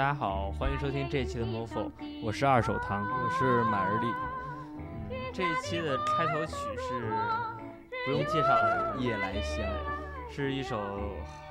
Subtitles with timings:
[0.00, 1.90] 大家好，欢迎收听这一期的 MoFo，
[2.22, 4.06] 我是二手汤，我是马日丽。
[5.10, 7.12] 嗯，这一期的开头曲是
[8.06, 9.62] 不用介绍了，《夜来香》
[10.34, 10.80] 是一首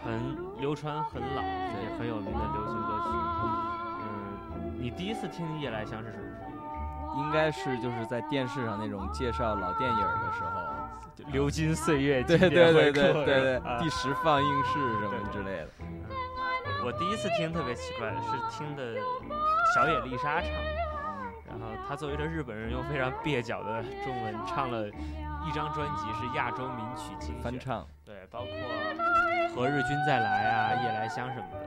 [0.04, 3.10] 很流传很老、也很有名的流行歌曲。
[4.02, 7.22] 嗯，你第一次听《夜来香》是什么时候？
[7.22, 15.70] 应该是就是在电视上那种介绍老电影的时候，流金岁月，对对对对对对，啊、第十放映室什么之类的。
[16.86, 18.96] 我第一次听特别奇怪，是听的
[19.76, 20.50] 小野丽莎唱，
[21.46, 28.48] 然后她作为一个日本人，用非常蹩脚的中文唱了一张专辑，是亚洲名曲精选翻唱，对，包括
[29.56, 31.60] 《何日君再来》啊，《夜来香》什么的。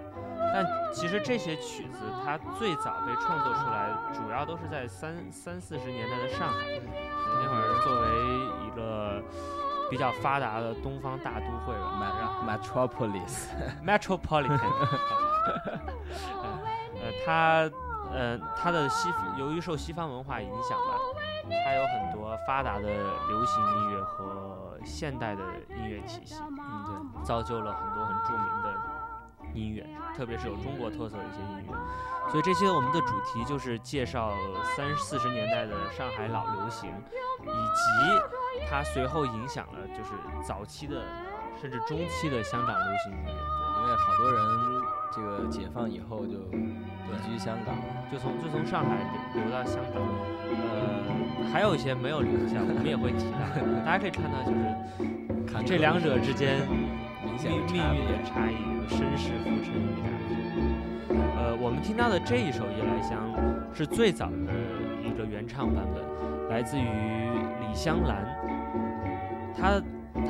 [0.55, 6.57] 但其实这些曲子，它最早被创作出来，主要都是在三三四十年代的上海，
[7.35, 9.23] 那会儿作为一个。
[9.91, 11.93] 比较发达的东方大都会吧
[12.47, 14.61] ，Metropolis，Metropolitan，
[17.03, 17.69] 呃，它，
[18.11, 20.95] 呃，它的西，由于受西方文化影响吧，
[21.65, 22.87] 它有很多发达的
[23.29, 28.75] 流行音乐和现代的音乐体系，嗯，对，造就了很多很著名的
[29.53, 29.85] 音乐，
[30.17, 31.73] 特别是有中国特色的一些音乐。
[32.31, 34.33] 所以这些我们的主题就是介绍
[34.77, 36.89] 三四十年代的上海老流行，
[37.43, 37.51] 以及
[38.71, 40.11] 它随后影响了就是
[40.47, 41.03] 早期的
[41.61, 43.33] 甚至中期的香港流行音乐。
[43.33, 44.41] 对，因为好多人
[45.15, 47.75] 这个解放以后就移居香港，
[48.11, 48.97] 就从就从上海
[49.35, 50.03] 流到香港。
[50.53, 53.39] 呃，还有一些没有留下，我们也会提到。
[53.85, 56.67] 大家可以看到，就是这两者之间
[57.25, 58.57] 明显命运的差异，
[58.89, 60.09] 身世浮沉于大。
[61.37, 63.19] 呃，我们听到的这一首《夜来香》
[63.77, 64.53] 是最早的
[65.03, 66.87] 一个原唱版本，来自于
[67.73, 68.23] 李香兰。
[69.57, 69.81] 他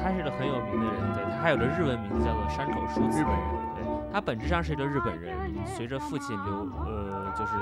[0.01, 3.19] 他是个很有名的人，对他还有个日文名字叫做山口淑子。
[3.19, 5.37] 日本人，对他本质上是一个日本人，
[5.67, 7.55] 随着父亲流呃就是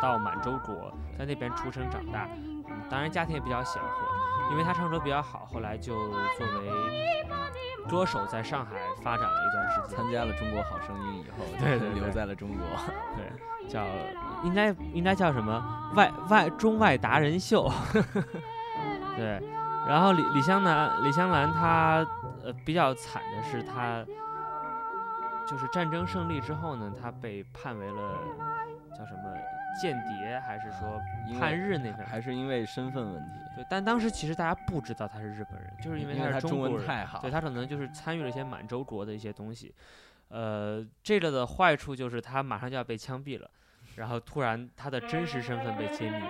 [0.00, 2.26] 到满洲国，在那边出生长大。
[2.34, 7.28] 嗯，当然家庭也比较显赫，因为他唱歌比较好，后来就作为
[7.86, 9.98] 歌手在上海发展了一段时间。
[9.98, 12.58] 参加了《中国好声音》以后，对对，留在了中国。
[13.14, 13.84] 对，叫
[14.44, 17.70] 应该应该叫什么外外中外达人秀。
[19.16, 19.40] 对，
[19.88, 22.06] 然后李李香兰李香兰她
[22.44, 24.04] 呃比较惨的是她
[25.48, 28.18] 就是战争胜利之后呢，她被判为了
[28.96, 29.34] 叫什么
[29.80, 31.00] 间谍，还是说
[31.38, 32.06] 叛日那边？
[32.06, 33.30] 还是因为身份问题？
[33.56, 39.74] 对，但当时其实大家不知道他是日本人，就是因为他是中国人，太好，对他可能就是参与了一些满洲国的一些东西。
[40.28, 43.48] 呃，这个的坏处就是他马上就要被枪毙了，
[43.94, 46.24] 然后突然他的真实身份被揭秘，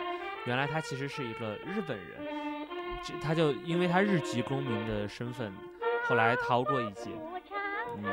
[0.44, 2.45] 原来他其实是一个日本人，
[3.22, 5.52] 他就因为他日籍公民的身份，
[6.08, 7.10] 后来逃过一劫，
[7.96, 8.04] 嗯，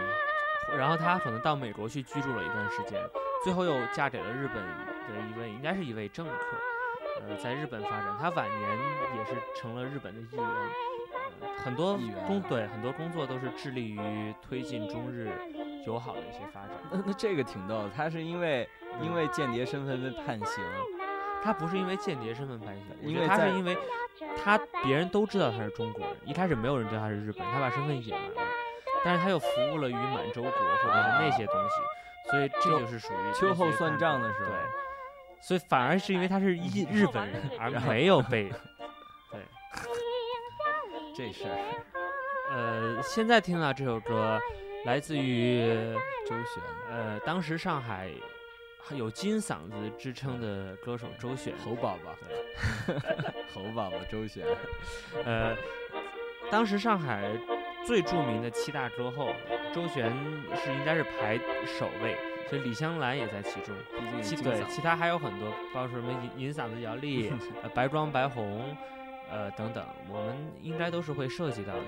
[0.78, 3.02] 然后他可能到美国去居住了一段时间，
[3.44, 6.34] 最后又嫁给了日本的一位，应该是一位政客。
[7.22, 8.78] 呃，在日本发展，他晚年
[9.18, 10.46] 也是成了日本的议员，
[11.42, 15.30] 呃、很多工对很多工作都是致力于推进中日
[15.86, 16.72] 友好的一些发展。
[16.92, 18.68] 那那这个挺逗，他是因为
[19.02, 20.64] 因为间谍身份被判刑，
[21.44, 23.78] 他不是因为间谍身份判刑，因为他是因为
[24.44, 28.42] 他别人都知道他是中国人，一开始没有人知道他是日本，他把身份隐瞒了，
[29.04, 34.50] 但是他又服务了于满洲国或者是那些东西，所以这就是属于秋后算账的时候。
[34.50, 34.58] 对。
[35.42, 38.50] 所以反而是因为他是日 日本人，而 没有被，
[39.30, 39.42] 对，
[41.14, 41.58] 这事儿。
[42.50, 44.40] 呃，现在听到这首歌，
[44.86, 45.68] 来自于
[46.26, 48.10] 周璇，呃，当时上海
[48.92, 52.16] 有金嗓子之称的歌手周璇，猴宝宝，
[53.54, 54.46] 猴宝宝周璇，
[55.26, 55.56] 呃，
[56.52, 57.32] 当时上海
[57.86, 59.34] 最著名的七大歌后，
[59.74, 60.12] 周璇
[60.56, 62.18] 是应该是排首位。
[62.50, 63.74] 所以李香兰也在其中，
[64.22, 67.32] 其对其他还有很多，包括什么银银嗓子姚丽、
[67.74, 68.76] 白装白红，
[69.32, 71.82] 呃等等，我们应该都是会涉及到的。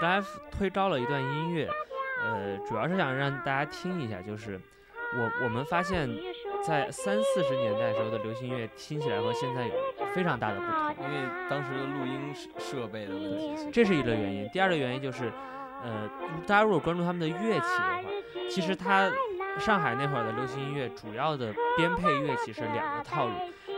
[0.00, 1.68] 大我们刚才推高了一段音乐，
[2.24, 4.58] 呃，主要是想让大家听一下，就是
[5.14, 6.08] 我我们发现，
[6.66, 9.74] 在三四十年代时候的流行音乐听起来和现在有
[10.14, 14.48] 非常大的不同，因为当时的录音设备的问题，这是一个原因。
[14.50, 15.30] 第二个原因就是，
[15.82, 16.08] 呃，
[16.46, 18.00] 大家如果关注他们的乐器的话，
[18.48, 19.10] 其实它
[19.58, 23.32] 上海那会儿的流行音乐主要的编配乐器是两个套路，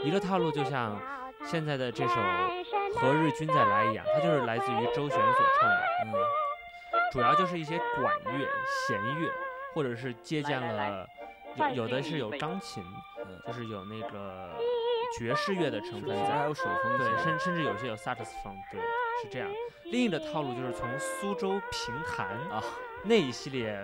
[0.05, 1.01] 一个套路就像
[1.45, 2.15] 现在的这首
[2.95, 6.13] 《何日君再来》一样，它就是来自于周璇所唱的，嗯，
[7.13, 8.49] 主要就是一些管乐、
[8.87, 9.31] 弦乐，
[9.75, 11.07] 或者是借鉴了
[11.57, 12.85] 有有的是有钢琴，
[13.19, 14.51] 嗯就是有那个
[15.19, 16.45] 爵士乐的成分还。
[16.45, 18.81] 有手风对，琴甚甚至有些有萨克斯风，对，
[19.23, 19.49] 是这样。
[19.87, 22.63] 另一个套路就是从苏州评弹啊，
[23.05, 23.79] 那一系列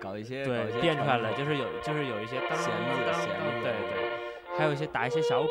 [0.00, 5.48] 搞一些对变出来了，就是有就是有一些当弦子当弦子当对对，还有一些打一些小鼓，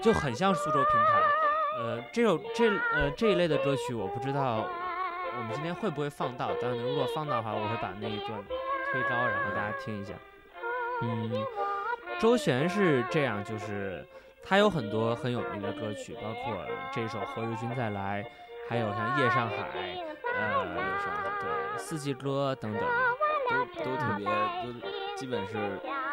[0.00, 1.22] 就很像苏州评弹。
[1.82, 4.68] 呃，这首这呃这一类的歌曲，我不知道
[5.36, 8.40] 我们今天会不会放到，但是如果放到的话，我会把那一段
[8.92, 10.12] 推高，然后大家听一下。
[11.02, 11.44] 嗯，
[12.20, 14.06] 周璇是这样，就是
[14.44, 18.22] 他有很多很有名的歌曲，包括这首《何日君再来》，
[18.68, 19.56] 还有像《夜上海》，
[20.36, 20.64] 呃，
[21.40, 22.82] 对，《四季歌》等等。
[23.50, 24.72] 都都特别都
[25.14, 25.52] 基本是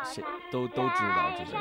[0.04, 0.22] 谁
[0.52, 1.58] 都都知道这些。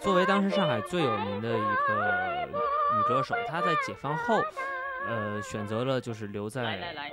[0.00, 4.40] 作为当时上海最有名的一个女歌手，她在解放后，
[5.06, 7.10] 呃，选择了就是留在来来来，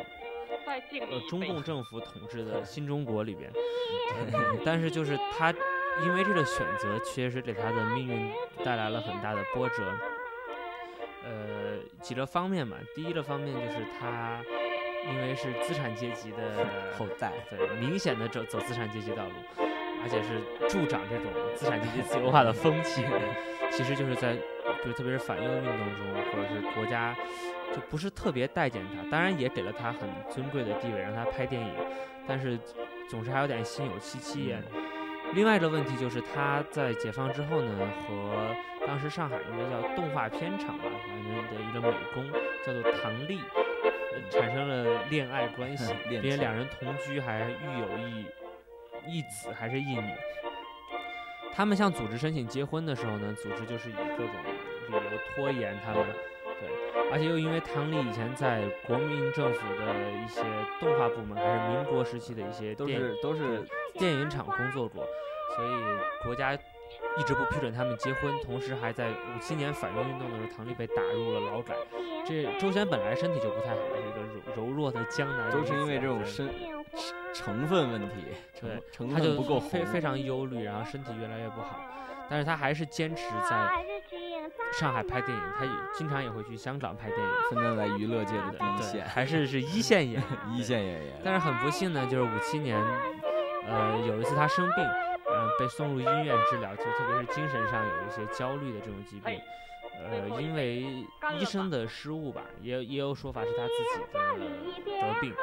[1.10, 3.52] 呃中共政府统治的新中国里边，
[4.34, 5.54] 嗯 但是就是她
[6.04, 8.32] 因为这个选择，确实给她的命运
[8.64, 9.84] 带来了很大的波折。
[11.24, 14.40] 呃，几个方面嘛，第一个方面就是她
[15.10, 19.65] 因为是资产阶级的后代对，明显的走走资产阶级道路，
[20.06, 21.26] 而且是助长这种
[21.56, 23.04] 资产阶级自由化的风气。
[23.72, 24.34] 其实就是在，
[24.84, 27.14] 比如特别是反右运动中，或者是国家
[27.74, 31.74] 就不是特别待见他，当然也给了他很尊贵的地位，让他拍电影，
[32.28, 32.58] 但是
[33.10, 34.64] 总是还有点心有戚戚焉。
[35.34, 38.56] 另外一个问题就是他在解放之后呢，和
[38.88, 42.32] 当时上海应该叫动画片厂吧，反正的一个美工
[42.66, 43.40] 叫做唐丽，
[43.84, 48.26] 呃产生了恋爱关系， 并且两人同居，还育有一
[49.08, 50.12] 一子还是一女。
[51.54, 54.36] 他们向组织申请结婚的时候呢，组织就是以各种
[54.90, 55.02] 理由
[55.36, 56.06] 拖延他们，
[56.60, 56.70] 对，
[57.12, 60.42] 而且又因为唐丽以前在国民政府的一些
[60.82, 65.08] 动画部门，还是民国时期的一些都电是都是电影厂工作过，
[65.56, 65.70] 所以
[66.26, 71.74] 国家一直不批准他们结婚，同时还在五七年反右运动的时候，唐丽被打入了劳改。
[72.28, 74.20] 这周璇本来身体就不太好，是一个
[74.58, 76.50] 柔柔弱的江南都是因为这种身
[77.36, 78.16] 成分问题，
[78.58, 81.82] 成对成他就分不够红非非常忧虑，然后身体越来越不好，
[82.30, 83.70] 但是他还是坚持在
[84.80, 90.24] 上海拍电影，他也经常也会去香港拍电影，分站在娱乐界的第一对，线，还是是一线演员，
[90.56, 91.22] 一线演员。
[91.24, 92.82] 但是很不幸呢，就是五七年，
[93.68, 99.40] 呃，有一次他生病，呃，被送入医院治疗，就特别是精神上有一些焦虑的这种疾病。
[99.98, 100.82] 呃，因为
[101.40, 104.20] 医生的失误吧，也也有说法是他自己的
[105.02, 105.40] 得病，呃，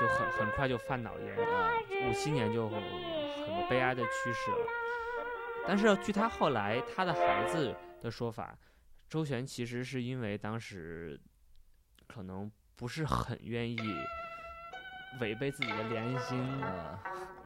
[0.00, 1.70] 就很很快就犯脑炎，啊，
[2.08, 2.80] 五七年就很
[3.68, 4.66] 悲哀的去世了。
[5.66, 8.56] 但是据他后来他的孩子的说法，
[9.08, 11.20] 周璇其实是因为当时
[12.06, 13.78] 可能不是很愿意
[15.20, 16.98] 违背自己的良心，啊，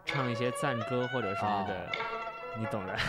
[0.05, 1.91] 唱一些赞歌或者什么的，
[2.57, 2.97] 你懂的。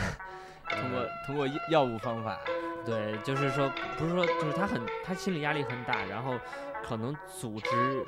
[0.68, 2.40] 通过通过药物方法，
[2.84, 6.40] 对，就是说，不是说，就是他很，他心理压力很大，然后
[6.84, 8.04] 可能组织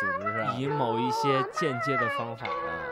[0.00, 2.84] 组织上以某一些间接的方法，啊，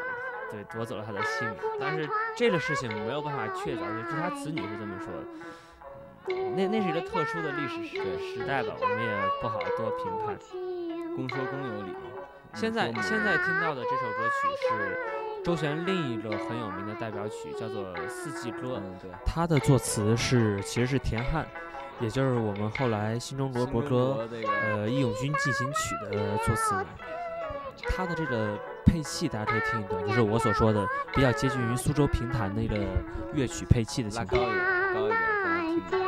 [0.51, 1.57] 对，夺走了他的性命。
[1.81, 5.21] 但是这个事情没有办法确凿，就据他子女是这么说的。
[6.29, 10.37] 嗯那那是一个特殊的历史时时代吧，我们也不好多评判。
[11.15, 11.95] 公说公有理。
[12.53, 18.59] 现在现在听到的这首歌曲是周璇另一个很有名的代表曲，叫做《四季歌》。
[18.77, 21.47] 嗯，对，他的作词是其实是田汉，
[22.01, 24.29] 也就是我们后来新中国国歌
[24.73, 26.87] 呃《义勇军进行曲》的作词人。
[27.89, 32.77] 它的这个配器大家可以听一段，就是我所说的比较接近于苏州评弹那个
[33.35, 34.55] 乐曲配器的情况拉高一。
[34.55, 36.06] 点，高一点，大家听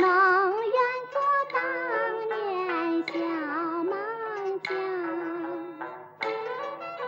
[0.00, 0.72] 能愿
[1.12, 1.20] 做
[1.52, 1.60] 当
[2.28, 2.32] 年
[3.06, 3.12] 小
[3.84, 3.92] 梦
[4.64, 4.68] 想。
[6.20, 6.32] 对对
[6.96, 7.00] 对。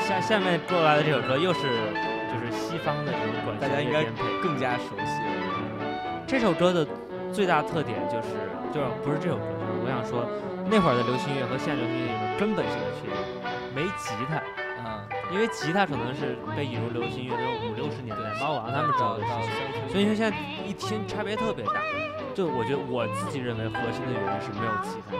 [0.00, 3.56] 下下面过来的这首歌又是，就是西方的这种管。
[3.60, 4.04] 大家应该
[4.42, 6.24] 更加熟悉了。
[6.26, 6.84] 这首歌的
[7.32, 8.28] 最大特点就是，
[8.74, 9.55] 就，不是这首歌。
[9.86, 10.26] 我想说，
[10.66, 13.14] 那会儿的流行乐和现在流行乐有个根本性的区别，
[13.70, 14.42] 没吉他，
[14.82, 19.30] 啊，因为吉他可能是被引入流行乐都是五六十年代猫王他们找的事
[19.70, 20.34] 情，所以说现在
[20.66, 21.78] 一听差别特别大。
[22.34, 25.14] 就我觉得我自己认为核心的原因是没有吉他，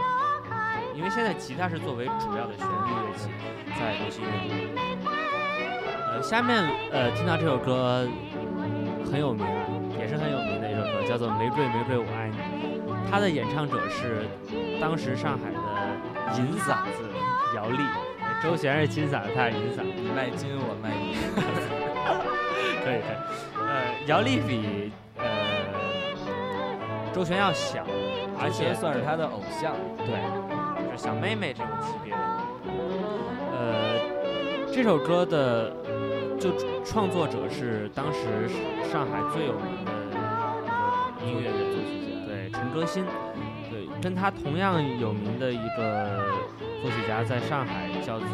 [0.93, 3.31] 因为现在吉他是作为主要的旋律乐器
[3.71, 4.75] 在流行乐里。
[6.11, 6.59] 呃，下面
[6.91, 8.05] 呃听到这首歌
[9.09, 9.63] 很有名啊，
[9.97, 12.35] 也是很有名的一首歌，叫做《玫瑰玫瑰我爱你》。
[13.09, 14.27] 它的演唱者是
[14.79, 15.57] 当时上海的
[16.37, 17.03] 银嗓子
[17.55, 17.83] 姚丽，
[18.19, 19.83] 呃周璇是金嗓子，他是银嗓子。
[19.95, 21.15] 你卖金我卖银，
[22.83, 23.15] 可以可以。
[23.59, 23.65] 呃，
[24.05, 25.25] 姚丽比呃
[27.13, 27.83] 周璇要小，
[28.39, 29.73] 而且算是他的偶像。
[29.97, 30.21] 对，
[30.85, 32.17] 就是小妹妹这种级别的。
[33.51, 33.99] 呃，
[34.71, 35.71] 这首歌的
[36.39, 36.51] 就
[36.85, 38.47] 创作者是当时
[38.91, 43.03] 上海最有名的一个音乐人作曲家，对，陈歌辛。
[43.99, 46.31] 对，跟他同样有名的一个
[46.81, 48.27] 作曲家在上海叫做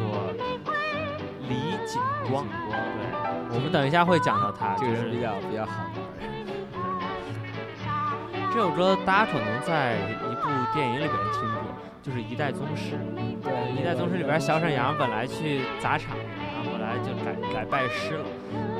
[1.47, 1.55] 李
[1.85, 2.45] 景光。
[2.69, 2.75] 对，
[3.55, 5.93] 我们等一下会讲到他，这个就是人比较比较好玩。
[8.53, 9.95] 这首歌大家可能在
[10.29, 12.95] 一部电影里边听过，就是《一代宗师》。
[13.41, 18.25] 对，《一代宗师》里边小沈阳本来去砸场，然后后来就改改拜师了。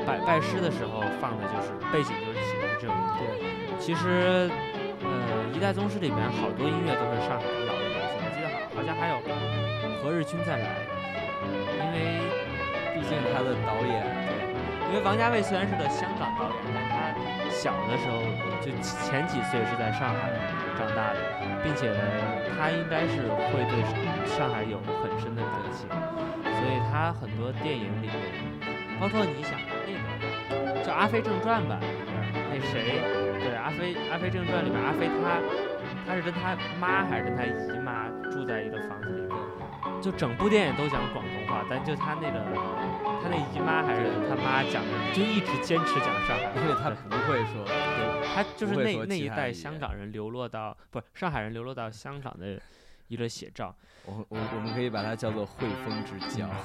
[0.06, 3.18] 拜拜师的时候放的就是背景，就是写的是这首歌。
[3.18, 3.26] 对，
[3.80, 4.48] 其实，呃，
[5.54, 9.14] 《一代宗师》里面好多音乐都是上海老的流行，我记得好好像还有
[10.02, 10.66] 《何日君再来》，
[11.78, 12.18] 因为
[12.90, 14.02] 毕竟他的导演，
[14.90, 17.14] 因为王家卫虽然是个香港导演，但他
[17.54, 18.18] 小的时候
[18.58, 20.26] 就前几岁是在上海
[20.74, 21.22] 长大的，
[21.62, 21.86] 并且，
[22.58, 23.22] 他应该是
[23.54, 23.78] 会对
[24.26, 25.86] 上海有很深的感情，
[26.42, 28.18] 所以他很多电影里面，
[28.98, 29.54] 包括你想
[29.86, 31.78] 那个叫《阿飞正传》吧，
[32.54, 33.02] 那谁，
[33.40, 35.42] 对《阿飞阿飞正传》里面阿飞他
[36.06, 39.36] 他是跟他妈还是跟他姨妈住在一个房子里面，
[40.00, 42.38] 就整部电影都讲广东话，但就他那个
[43.20, 52.62] 他那姨妈还是他妈讲的，就一直坚持讲上海话，因为他不会说，对，他就是那那一代香港人流落到不是上海人流落到香港的
[53.08, 53.74] 一个写照。
[54.06, 56.48] 我我我们可以把它叫做汇丰之交。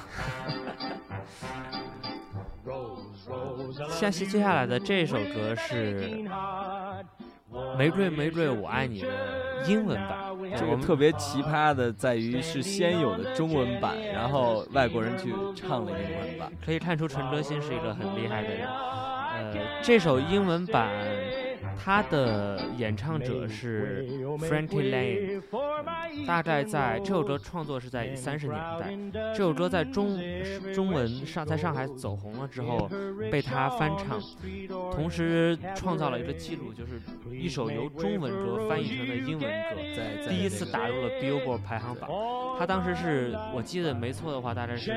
[3.88, 6.24] 下期接下来的这首歌是
[7.76, 10.18] 《玫瑰玫瑰我爱你》的英文版，
[10.56, 16.52] 这个特别奇葩的在于是先有的中文版，然后外国人去唱了英文版。
[16.64, 18.68] 可以看出陈哲新是一个很厉害的人。
[18.68, 20.90] 呃，这首英文版，
[21.82, 24.06] 它的演唱者是
[24.40, 28.58] Frankie Lane，大概在这首歌创作是在三十年
[29.12, 30.20] 代，这首歌在中
[30.74, 32.88] 中文上在上海走红了之后，
[33.30, 34.20] 被他翻唱，
[34.92, 37.00] 同时创造了一个记录，就是
[37.32, 39.48] 一首由中文歌翻译成的英文歌。
[39.96, 42.10] 在第一次打入了 Billboard 排行榜。
[42.58, 44.92] 他当时是我记得没错的话，大概是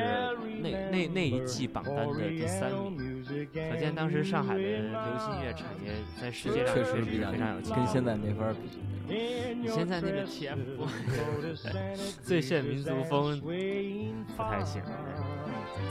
[0.62, 3.13] 那那那一季榜单的第三名。
[3.54, 8.80] 可见当时上海的流行音乐产业在世界上确实比较是非常有竞跟现在没法比。
[9.08, 10.58] 你现在那个 TF
[12.24, 14.82] 最炫民族风不太行。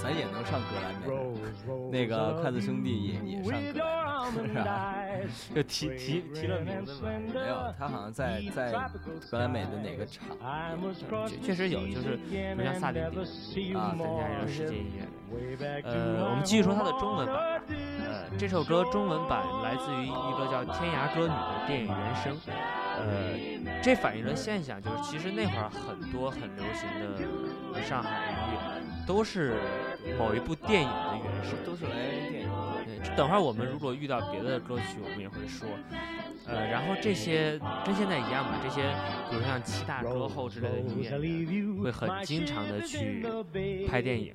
[0.02, 1.06] 咱也能上格莱美，
[1.90, 4.94] 那个筷子兄弟也也上格莱美，是吧？
[5.54, 8.72] 就提提提了名字嘛，没有，他好像在在
[9.30, 10.26] 格莱美的哪个场
[11.28, 12.18] 确确实有，就是
[12.56, 13.02] 不像萨顶
[13.52, 15.82] 顶啊参加一个世界音乐人。
[15.84, 17.64] 呃，我们继续说它的中文版吧。
[17.68, 22.36] 呃，这首歌中文版来自于一个叫《天涯歌女》的电影原声。
[22.94, 26.88] 呃，这反映了现象，就是其实那会儿很多很流行
[27.72, 28.72] 的上海音乐
[29.06, 29.54] 都是
[30.18, 31.54] 某一部电影的原声。
[31.64, 32.50] 都是来源于电影。
[32.85, 35.68] 对，等会儿我们如果遇到别的歌曲，我们也会说。
[36.44, 38.82] 呃，然后这些跟现在一样嘛，这些
[39.30, 43.25] 比如像七大歌后之类的音乐人，会很经常的去
[43.88, 44.35] 拍电影。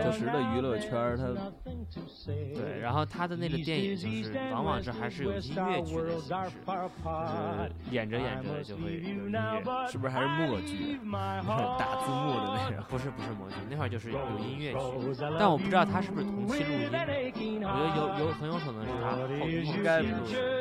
[0.00, 1.24] 当时的娱乐圈儿，它
[2.54, 9.40] 对，然后他的那个电影就是往往是还是有音乐剧的形式，就是演着演着就会有音乐。
[9.88, 10.98] 是不是还是默剧？
[11.78, 12.84] 打 字幕的那种。
[12.88, 14.78] 不是不是默剧，那会儿就是有音乐剧，
[15.38, 16.98] 但我不知道他是不是同期录音的，
[17.66, 20.59] 我觉得有有很有可能是他后后期录的。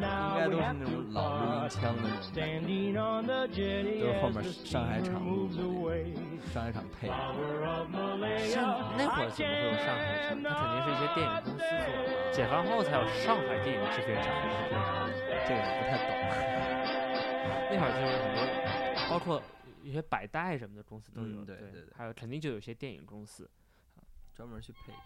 [0.00, 0.06] 应
[0.38, 2.08] 该都是那种老录音腔的那
[2.92, 5.54] 种感觉，都是后面上海场录的
[6.52, 7.14] 上海场配的。
[8.48, 10.42] 像那会儿怎么会有上海场？
[10.42, 11.64] 它肯定是一些电影公司做
[12.04, 12.06] 的。
[12.32, 14.26] 解放后才有上海电影制片厂。
[15.46, 16.00] 这个不太懂。
[17.72, 18.38] 那会儿就是很多，
[19.10, 19.42] 包括
[19.82, 23.48] 一些百代什么的公司都有，对对对还有肯定就有些电影公司。
[24.34, 24.98] 专门去配这些。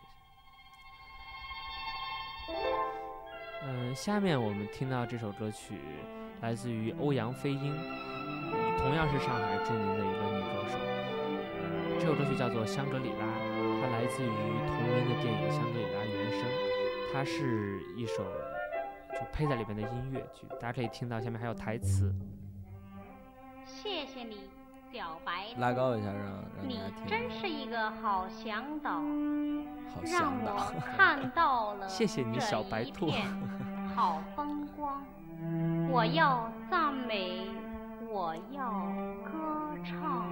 [3.67, 5.81] 嗯，下面我们听到这首歌曲
[6.43, 7.75] 来自于欧阳菲英，
[8.79, 10.79] 同样是上海著名的一个女歌手。
[11.59, 13.25] 呃，这首歌曲叫做《香格里拉》，
[13.81, 14.29] 它来自于
[14.69, 16.47] 同名的电影《香格里拉》原声，
[17.11, 18.23] 它是一首
[19.13, 22.15] 就配在里面的音乐剧，大家可以听到下面还有台词。
[23.65, 24.41] 谢谢你，
[24.95, 26.25] 表白拉高一下让
[26.57, 26.79] 让你。
[27.05, 30.73] 真是一个好向导，好让我。
[30.97, 33.27] 看到了 谢谢你这小白兔一片
[33.97, 35.05] 好风光。
[35.91, 37.49] 我要赞美，
[38.09, 38.71] 我要
[39.25, 40.29] 歌唱。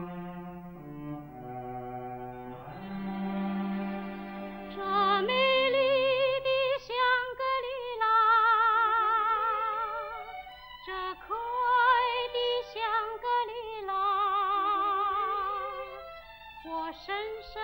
[16.92, 17.54] 深深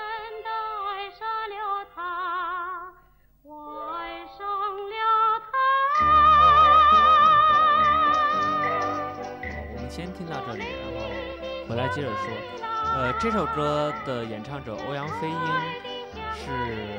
[0.42, 0.48] 地
[0.88, 1.20] 爱上
[1.50, 1.54] 了
[1.94, 1.98] 他，
[3.42, 3.50] 我
[3.92, 4.40] 爱上
[4.88, 4.94] 了
[5.44, 5.52] 他。
[6.00, 6.02] 好。
[9.74, 10.98] 我们先听到这里，然后
[11.68, 12.16] 回来接着说。
[12.94, 15.36] 呃，这首歌的演唱者欧阳菲英
[16.34, 16.98] 是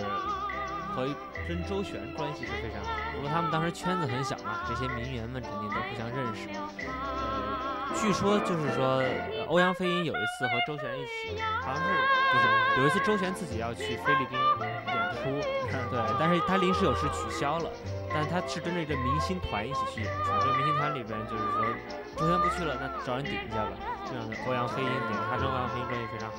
[0.93, 1.07] 和
[1.47, 6.47] 跟周璇关系是非常好的，因为他们当时圈子很小嘛，这些名媛们肯定都互相认识。
[6.47, 11.89] 呃，据说就是说，呃欧阳菲英有一次和周璇一起，好像是
[12.31, 14.37] 不是有一次周璇自己要去菲律宾
[14.87, 15.47] 演出，
[15.89, 17.69] 对，但是他临时有事取消了，
[18.13, 21.65] 但他是跟着一个明星团一起去演出，这个明星团里边就是说。
[22.17, 23.71] 周璇不去了，那找人顶一下吧。
[24.05, 26.37] 这样的欧阳菲英顶，他跟欧阳菲英关系非常好。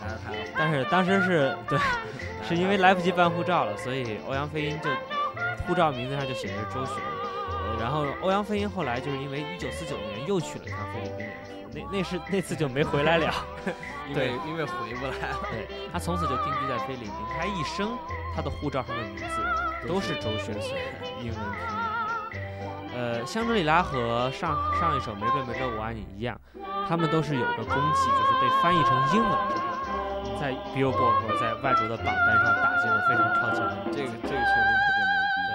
[0.54, 1.78] 但是当时是对，
[2.46, 4.90] 是因为来不及办护照了，所以欧阳菲英就
[5.66, 6.96] 护照名字上就写着周璇。
[7.48, 13.32] 呃，然后欧阳菲英后来就是因为一九四九年又去了一趟菲律宾演出，那那是那次就没回来了。
[14.12, 17.96] 对因为回不来了，对他从此就定居在菲律宾，他一生
[18.34, 20.56] 他的护照上的名字都是周璇，
[21.20, 21.80] 英文拼音。
[22.92, 26.38] 呃，香格里拉和上上一首《玫瑰玫瑰我爱你》一样，
[26.88, 33.96] 他们都是有个功绩，就是被翻译成英文之后，在 Billboard 或者在外国的榜单上打进了非常超前的名次。
[33.96, 34.42] 这个这个确实
[34.74, 35.36] 特别牛逼。
[35.46, 35.52] 对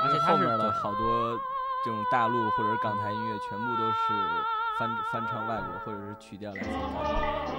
[0.00, 1.38] 而且他是后面的好多
[1.84, 3.94] 这种大陆或者港台音乐，全部都是
[4.78, 7.00] 翻翻唱外国或者是曲调来自外国。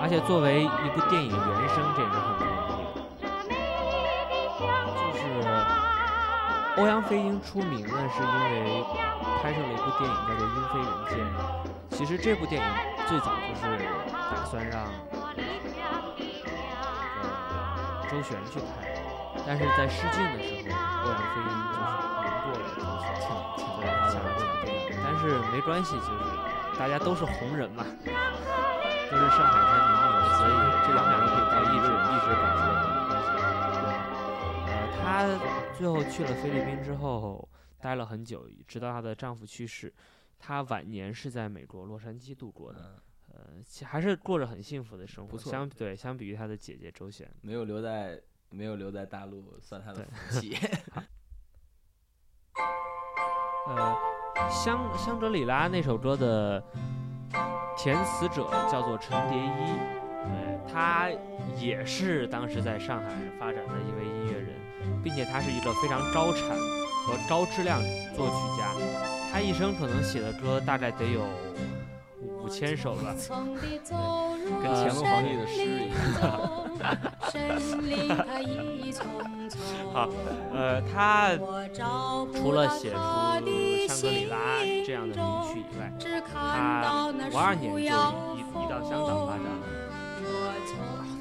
[0.01, 2.99] 而且作为一部电影原声，这也是很不容易的。
[4.99, 5.23] 就是
[6.77, 8.84] 欧阳菲英出名呢，是因为
[9.41, 11.17] 拍摄了一部电影叫做《鹰飞人间》。
[11.97, 12.67] 其实这部电影
[13.08, 13.65] 最早就是
[14.13, 14.84] 打算让
[17.19, 18.63] 呃周璇去拍，
[19.45, 21.79] 但是在试镜的时候，欧阳菲英就是
[22.39, 24.95] 赢过了周璇，抢抢对抢了这部电影。
[25.04, 26.23] 但是没关系，就是
[26.78, 30.52] 大家都是红人嘛，都是上海滩名流，所以
[30.88, 32.71] 这两两个可以在一直一直保持的
[33.08, 33.84] 关系对。
[34.71, 34.71] 呃，
[35.02, 35.04] 她
[35.78, 37.47] 最后去了菲律宾之后，
[37.80, 39.93] 待了很久，直到她的丈夫去世。
[40.38, 43.02] 她晚年是在美国洛杉矶度过的，
[43.34, 45.32] 嗯，呃，其还是过着很幸福的生活。
[45.32, 50.58] 不相对相比于她的姐姐周璇，没有留在没有留在大陆，算她的对福气。
[53.67, 53.95] 呃，
[54.49, 56.63] 香香格里拉那首歌的
[57.77, 59.73] 填词者叫做陈蝶衣，
[60.25, 61.09] 呃，他
[61.57, 63.07] 也是当时在上海
[63.39, 64.49] 发展的一位音乐人，
[65.03, 66.49] 并且他是一个非常高产
[67.05, 67.79] 和高质量
[68.15, 68.73] 作曲家。
[69.31, 71.21] 他一生可能写的歌大概得有
[72.41, 73.15] 五千首了。
[74.62, 76.23] 跟乾隆皇帝的诗一样
[79.93, 80.08] 好，
[80.54, 81.36] 呃，他
[82.34, 82.97] 除了写出
[83.88, 84.38] 《香格里拉》
[84.86, 85.23] 这样的名
[85.54, 85.82] 曲以外，
[86.32, 86.34] 他
[87.32, 89.38] 五二年就移移到香港发展了。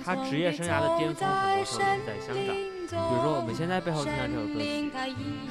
[0.09, 4.91] 他职业生涯的巅峰很多时候都是在香港，比如说我们现在背后听到这首歌曲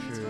[0.10, 0.26] 是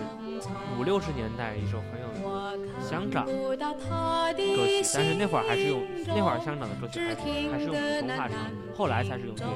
[0.78, 2.20] 五六十年代一首很有名
[2.68, 7.16] 的香港歌曲，但是那会儿还是用那会儿香港的歌曲还是
[7.48, 8.36] 还是用普通话唱，
[8.76, 9.48] 后来才是用粤语唱，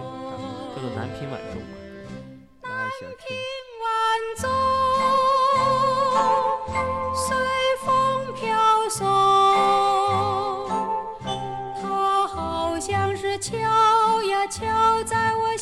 [0.72, 1.76] 叫做《南屏晚钟》嘛。
[2.62, 3.04] 大家喜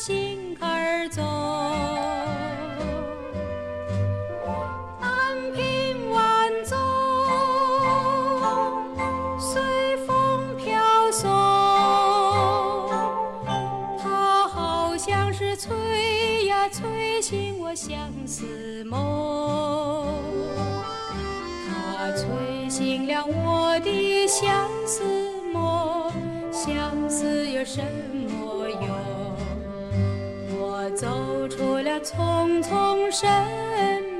[0.03, 1.23] 心坎中。
[4.99, 6.75] 南屏晚钟
[9.39, 9.61] 随
[10.07, 11.29] 风飘送，
[14.01, 20.17] 它好像是催呀催醒我相思梦，
[21.69, 25.03] 它催醒了我的相思
[25.53, 26.11] 梦，
[26.51, 27.83] 相思有什
[31.91, 33.27] 了丛丛森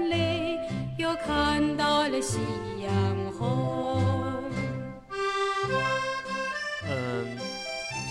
[0.09, 0.59] 林，
[0.97, 2.37] 又看到了夕
[2.83, 2.91] 阳
[3.31, 4.03] 红。
[6.85, 7.37] 嗯，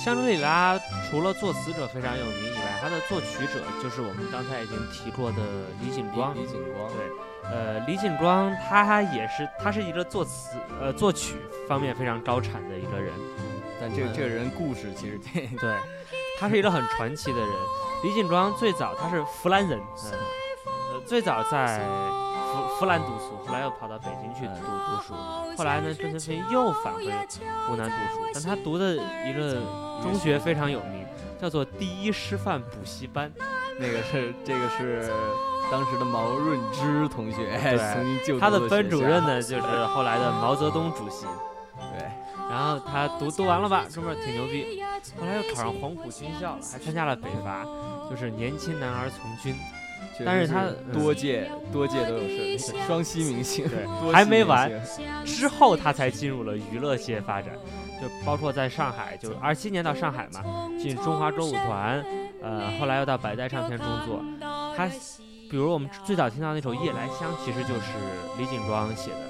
[0.03, 5.37] 香格里拉除了作词者非常有名以外，他的作曲者就是我们刚才已经提过的
[5.83, 6.35] 李锦光。
[6.35, 11.37] 李锦光，对，呃，李锦庄他也是，他是一个作词呃作曲
[11.69, 13.13] 方面非常高产的一个人。
[13.79, 15.75] 但这个这个人故事其实挺对，
[16.41, 17.49] 他是一个很传奇的人。
[18.03, 20.13] 李锦庄最早他是湖南人，嗯，
[20.95, 21.79] 呃，最早在
[22.51, 25.15] 湖湖南读书，后来又跑到北京去读读书。
[25.59, 27.05] 后来呢，郑成飞又返回
[27.69, 29.61] 湖南读书，但他读的一个
[30.03, 31.07] 中学非常有名，
[31.39, 33.31] 叫做第一师范补习班。
[33.79, 35.13] 那个是这个是
[35.71, 37.59] 当时的毛润之同学
[37.95, 41.27] 曾经就读他的班主任呢，就是后来的毛泽东主席。
[42.51, 44.83] 对，然后他读读完了吧， 哥们儿挺牛逼，
[45.19, 47.65] 后来又考上黄埔军校了，还参加了北伐，
[48.11, 49.55] 就是年轻男儿从军。
[50.23, 54.71] 但是他多届多届都有事， 双栖明星，对还没完
[55.25, 57.55] 之后他才进入了娱乐界发展，
[58.01, 60.43] 就包括在上海，就二七年到上海嘛，
[60.79, 62.05] 进中华歌舞团，
[62.43, 64.23] 呃，后来又到百代唱片工作。
[64.77, 64.87] 他，
[65.51, 67.83] 比如我们最早听到那首《夜来香》，其实就是
[68.37, 69.21] 李锦庄写的。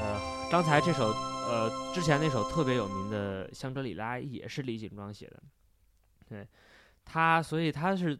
[0.00, 0.18] 呃，
[0.50, 1.12] 刚才这首，
[1.48, 5.42] 呃，之前那首特别有名的《香格里拉》也是李景庄写的。
[6.28, 6.46] 对，
[7.04, 8.18] 他，所以他是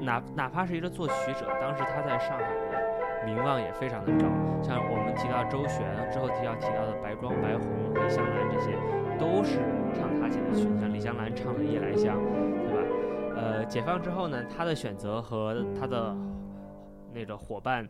[0.00, 4.28] 哪哪怕是一个作曲者，当时他在上海的名望也非常的高。
[4.62, 8.72] 像我们提到周璇之后提到提到的白光、白红、李香兰这些，
[9.18, 9.58] 都是
[9.94, 10.62] 唱他写的曲。
[10.80, 13.36] 像李香兰唱的《夜来香》，对吧？
[13.36, 16.16] 呃，解放之后呢，他的选择和他的
[17.12, 17.88] 那个伙伴，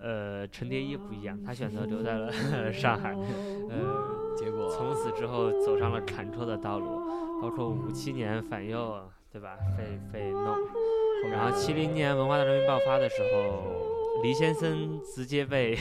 [0.00, 2.32] 呃，陈蝶衣不一样，他选择留在了
[2.72, 3.12] 上海，
[3.68, 7.00] 呃， 结果从此之后走上了坎坷的道路，
[7.42, 9.00] 包括五七年反右，
[9.32, 9.56] 对吧？
[9.76, 10.56] 被被弄，
[11.30, 15.76] 然后七零年文化大革命爆发的时候，黎先生直接被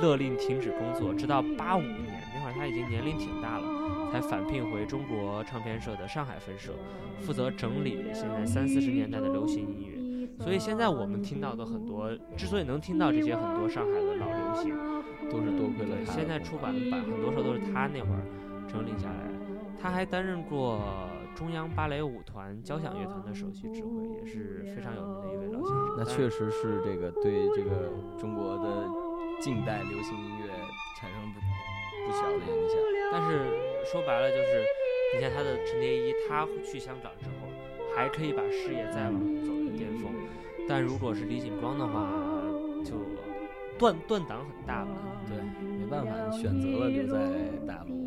[0.00, 6.72] 勒令停止工作，直到八五年那会儿他已经年龄挺大了，才返聘回中国唱片社的上海分社，
[7.20, 9.97] 负责整理现在三四十年代的流行音乐。
[10.40, 14.74] 所以现在我们听到的很多，之所以能听到这些很多上海的老流行，
[15.28, 16.12] 都是多亏了对，他。
[16.12, 18.22] 现在出版的版很多时候都是他那会儿
[18.68, 19.34] 整理下来的。
[19.80, 20.80] 他还担任过
[21.34, 25.94] 中央芭蕾舞团交响乐团的首席指挥，也是非常有名的一位老先生。
[25.98, 28.88] 那确实是这个对这个中国的
[29.40, 30.46] 近代流行音乐
[30.98, 31.40] 产生不
[32.06, 32.78] 不小的影响。
[33.12, 33.46] 但是
[33.90, 34.64] 说白了就是，
[35.14, 37.48] 你看他的陈蝶衣，他去香港之后，
[37.94, 39.52] 还可以把事业再往走。
[40.68, 42.10] 但如果是李锦庄的话，
[42.84, 42.92] 就
[43.78, 44.90] 断断档很大吧。
[45.26, 45.36] 对，
[45.78, 47.18] 没办法，你选择了留在
[47.66, 48.06] 大陆。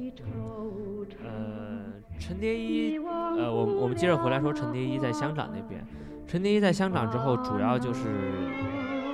[1.23, 1.81] 呃，
[2.19, 5.85] 陈蝶衣，呃，我我们接着回来说陈蝶衣在香港那边。
[6.27, 8.09] 陈蝶衣在香港之后，主要就是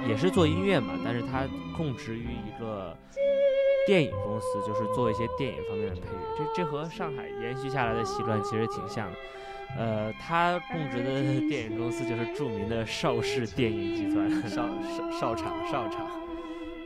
[0.07, 2.95] 也是做音乐嘛，但是他供职于一个
[3.87, 6.19] 电影公司，就是做一些电影方面的配乐。
[6.37, 9.17] 这这和上海延续下来的习惯其实挺像的。
[9.75, 14.29] 呃，他供职的 电影公司就是著名的邵氏电影集团。
[14.49, 16.07] 邵邵邵厂邵厂，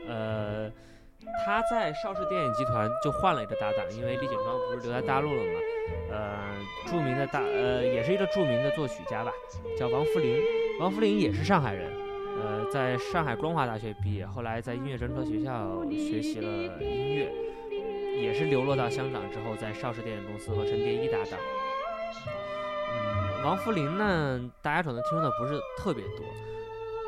[0.07, 0.69] 呃，
[1.45, 5.59] 他在邵氏电影集团就换了一个搭档，因为李景庄不是留在大陆了嘛。
[6.09, 6.37] 呃，
[6.87, 9.31] 著名的大呃，也是一个著名的作曲家吧，
[9.77, 10.37] 叫王福林。
[10.79, 11.91] 王福林也是上海人，
[12.39, 17.31] 呃，在上海光华大学毕业，后来在音乐专科学校学习了音乐，
[18.21, 21.39] 也是流落到香港之后，在邵氏电影公司和陈蝶衣搭档。
[23.41, 26.25] 嗯，王扶林呢，大家可能听说的不是特别多，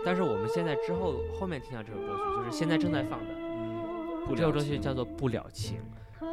[0.03, 5.77] 但是我们现在之后后面听到这首歌曲，就是现在正在放的，嗯，这首歌曲叫做《不了情》，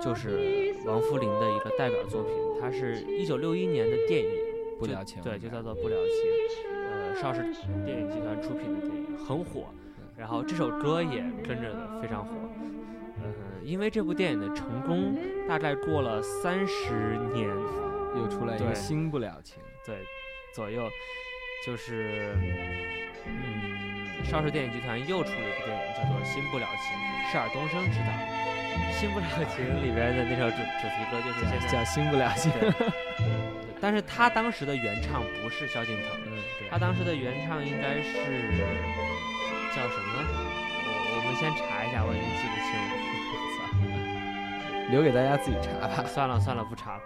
[0.03, 4.31] 就是王扶林的一个代表作品，它是一九六一年的电影，
[4.79, 7.43] 不了情对，就叫做《不了情》，呃，邵氏
[7.85, 9.67] 电影集团出品的电影，很火，
[10.17, 12.31] 然后这首歌也跟着的非常火，
[13.23, 15.15] 嗯、因为这部电影的成功，
[15.47, 17.49] 大概过了三十年，
[18.17, 19.63] 又出来一个新不了情。
[19.85, 19.97] 对，
[20.53, 20.91] 左右，
[21.67, 22.35] 就是，
[23.27, 26.97] 嗯，邵氏电影集团又出了一部电影，叫做《新不了情》，
[27.33, 28.41] 是尔冬升执导的。
[28.93, 32.53] 《新不了情》里边的那首主主题歌就是现在叫新不了情。
[32.53, 32.71] 对，
[33.81, 36.07] 但是他当时的原唱不是萧敬腾，
[36.71, 38.13] 他当时的原唱应该是
[39.75, 40.23] 叫什么？
[40.87, 42.93] 我我们先查一下，我已经记不清了。
[44.93, 46.05] 留给大家自己查吧。
[46.07, 47.03] 算了算了，不查了。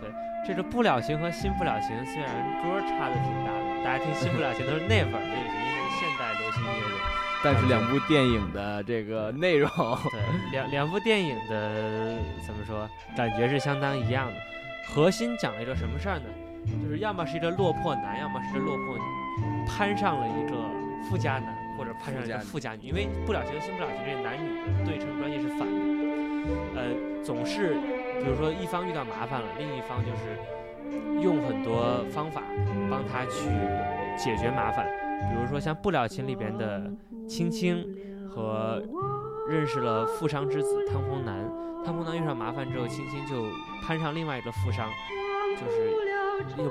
[0.00, 0.10] 对，
[0.50, 2.28] 这个不了情和新不了情虽然
[2.60, 6.96] 歌差的挺大的，大家听新不了情都是那会儿就已经是现代流行音乐的。
[7.44, 9.70] 但是两部电影的这个内容，
[10.10, 14.34] 对，两两部电影的怎么说，感觉是相当一样的。
[14.88, 16.24] 核心讲了一个什么事儿呢？
[16.82, 20.56] 就是要么是一个落魄男，要么是一个落魄女，攀上了一个
[21.08, 22.88] 富家男，或者攀上了一个富家女。
[22.88, 25.70] 因为不了情新不了情这男女的对称关系是反的，
[26.74, 27.76] 呃，总是
[28.22, 32.42] 比如说一方遇到麻烦了，另一方就是用很多方法
[32.90, 33.48] 帮他去
[34.16, 34.86] 解决麻烦。
[35.30, 36.90] 比如说像不了情里边的
[37.28, 37.86] 青青
[38.28, 38.82] 和
[39.48, 41.50] 认识了富商之子汤洪南，
[41.84, 43.44] 汤洪南遇上麻烦之后，青青就
[43.82, 44.88] 攀上另外一个富商，
[45.56, 46.70] 就是又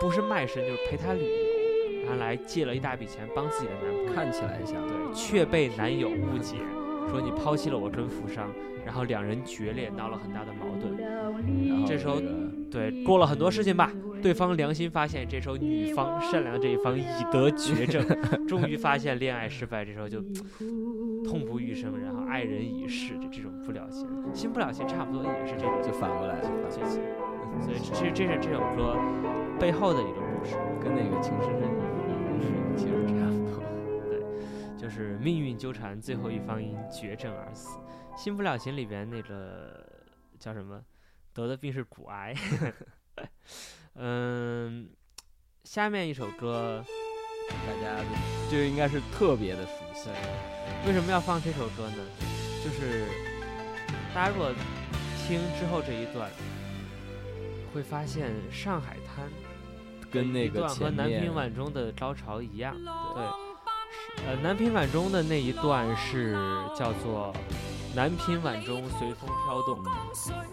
[0.00, 6.56] 不是卖身，就是陪他旅游，然后来借了一大笔钱帮自己的男朋友，看起来像对，却被男友误解，
[7.10, 8.48] 说你抛弃了我跟富商，
[8.84, 10.96] 然后两人决裂，闹了很大的矛盾。
[11.68, 12.20] 然后这时候
[12.70, 18.04] 对，过了很多事情吧，对方良心发现，这时候女方善良这一方已得绝症，
[18.48, 20.20] 终于发现恋爱失败，这时候就
[21.24, 27.00] 痛不欲生，然后爱人已逝，这这种不了情，新不了情差不多也是这种就反过来，就反剧情，
[27.60, 28.96] 所以这这是这首歌
[29.60, 31.72] 背后的一个故事，跟那个情深深雨
[32.40, 33.41] 是其实差不多。
[34.82, 37.78] 就是命运纠缠，最后一方因绝症而死。
[38.16, 39.86] 新不了情里边那个
[40.40, 40.84] 叫什么，
[41.32, 42.34] 得的病是骨癌。
[43.94, 44.90] 嗯，
[45.62, 46.84] 下面一首歌，
[47.48, 48.04] 大家
[48.50, 50.10] 就应该是特别的熟悉。
[50.84, 51.96] 为什么要放这首歌呢？
[52.64, 53.06] 就是
[54.12, 54.52] 大家如果
[55.28, 56.28] 听之后这一段，
[57.72, 59.30] 会发现上海滩
[60.10, 63.51] 跟那个段和南屏晚钟的高潮一样，对，是
[64.26, 66.34] 呃，南屏晚钟的那一段是
[66.76, 67.32] 叫做
[67.94, 69.78] “南屏晚钟随风飘动”，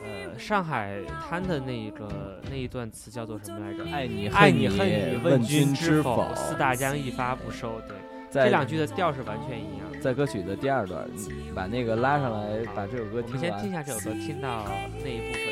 [0.04, 1.00] 呃，上海
[1.30, 3.84] 滩的那一个那一段词叫做什么来着？
[3.92, 6.34] 爱你爱你恨你问君知否？
[6.36, 7.80] 四大江一发不收。
[7.88, 7.98] 对，
[8.32, 9.88] 这两句的调是完全一样。
[10.02, 13.74] 在歌曲的第二段，你把那个拉上来，把这首歌听我们先听一。
[13.74, 14.66] 下这首歌，听到
[15.04, 15.44] 那一部分。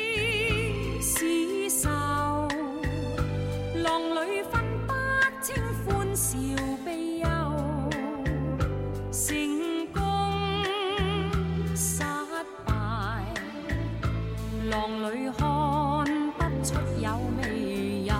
[1.00, 1.88] 是愁，
[3.82, 4.92] 浪里分不
[5.42, 5.54] 清
[5.86, 6.38] 欢笑
[6.84, 7.17] 悲
[14.70, 15.40] 浪里看
[16.36, 17.06] 不出有
[17.38, 17.42] 未
[18.04, 18.12] 有。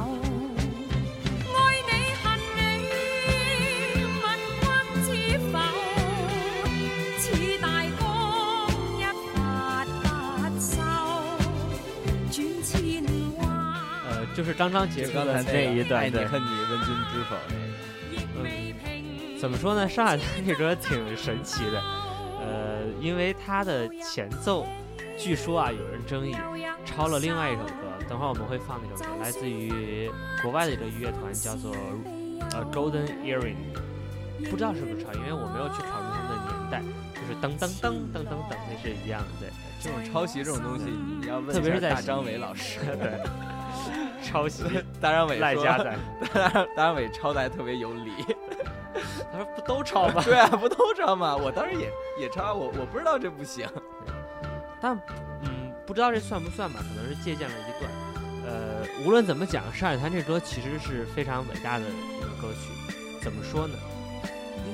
[1.54, 1.56] 愛
[1.87, 1.90] 你
[2.22, 2.24] 恨
[2.56, 2.58] 你，
[4.22, 4.24] 問
[4.62, 4.66] 君
[5.04, 5.06] 知
[5.52, 5.54] 否？
[7.18, 7.24] 似
[7.61, 8.00] 大江
[8.98, 9.00] 一
[9.34, 9.37] 發
[10.04, 10.72] 不收，
[12.30, 12.72] 轉千
[13.04, 13.38] 彎。
[14.08, 17.52] 呃，就是刚刚结束刚才的那一段，爱你对，恨你问君知否那
[18.40, 19.38] 个。
[19.38, 19.88] 怎么说呢？
[19.88, 21.80] 上海滩这歌挺神奇的，
[22.40, 24.66] 呃，因为它的前奏，
[25.18, 26.37] 据说啊有人争议，
[26.85, 27.72] 抄了另外一首歌，
[28.09, 30.09] 等会儿我们会放那首歌，来自于
[30.42, 31.74] 国外的一个乐团，叫做
[32.52, 33.57] 呃 Golden Earring，
[34.48, 39.50] 不知道是不是抄，因为我没有去考虑他们的年代，就是噔噔噔噔噔噔，那是一样的，对，
[39.83, 40.85] 这种抄袭这种东西，
[41.20, 42.78] 你要问特别是在大张伟老师。
[42.96, 43.20] 对，
[44.24, 44.62] 抄袭
[45.00, 45.98] 大张伟说赖家仔，
[46.33, 48.12] 大张大张伟抄的还特别有理。
[49.33, 50.22] 他说不都抄吗？
[50.24, 51.37] 对啊，不都抄吗？
[51.37, 53.66] 我当时也也抄，我我不知道这不行。
[54.81, 54.99] 但
[55.43, 57.91] 嗯，不知道这算不算吧，可能是借鉴了一段。
[58.47, 62.71] 呃，无论怎么讲，《上海滩》这歌其实是非常伟大的一个歌曲。
[63.21, 63.75] 怎么说呢？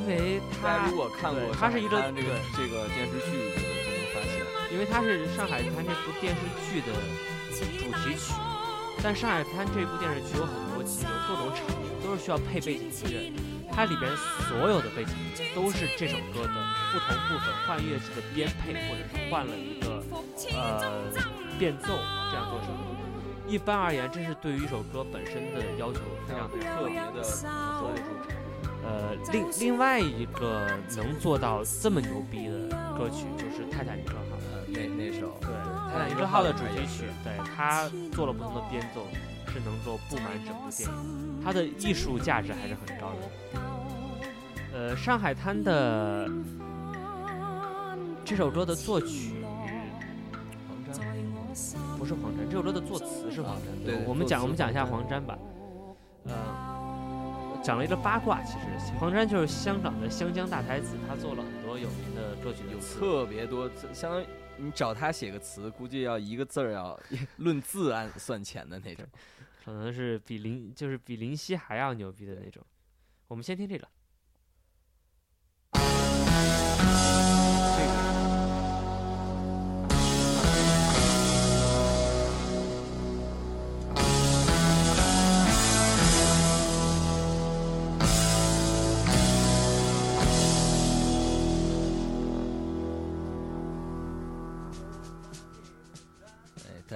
[0.01, 4.35] 因为它如果看过对它是一个这个这个电视剧，就能就能发现，
[4.73, 6.93] 因为它是《上海滩》这部电视剧的
[7.51, 7.65] 主
[8.03, 8.33] 题曲。
[9.03, 13.33] 但《上海滩》这部电视剧有很多集，有各种场景，都是需要配背景音乐。
[13.73, 14.09] 它里边
[14.49, 16.55] 所有的背景音乐都是这首歌的
[16.93, 20.05] 不同部分换乐器的编配，或者是换了一个
[20.53, 21.03] 呃
[21.59, 21.89] 变奏
[22.31, 22.85] 这样做成的。
[23.47, 28.29] 一般而言，这是对于一首歌本身的要求非常特别的合得住场。
[28.85, 34.37] 呃，另另外一个能做到这么牛逼的歌曲就是《泰坦尼克号》。
[34.53, 35.51] 呃，那那首对，
[35.91, 39.07] 《泰坦尼克号》的主题曲，对他做了不同的编奏，
[39.55, 43.31] 是能够布满整部电影，它的艺术价值还是很高的。
[44.73, 46.29] 呃，上海滩的
[48.25, 49.45] 这首歌的作曲
[50.69, 51.17] 黄沾
[51.97, 53.67] 不是黄沾，这首歌的作词是黄沾。
[53.85, 55.39] 对对我们讲我们讲一下黄黄沾吧。
[56.25, 58.67] 呃，讲了一个八卦，其实
[58.99, 62.81] 黄沾就是香港的湘江大才子，他做了很多有名的作曲的有。
[62.81, 66.99] 特别多，相当于你找他写个词，估计要一个字儿要
[67.39, 69.07] 论字按算钱的那种。
[69.65, 72.63] 可能是比林就是比林夕还要牛逼的那种。
[73.29, 73.89] 我们先听这个。